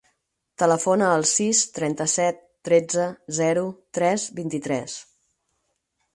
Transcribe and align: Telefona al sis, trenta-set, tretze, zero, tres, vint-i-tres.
Telefona 0.61 1.09
al 1.17 1.25
sis, 1.31 1.61
trenta-set, 1.75 2.41
tretze, 2.71 3.07
zero, 3.41 3.67
tres, 4.01 4.27
vint-i-tres. 4.43 4.99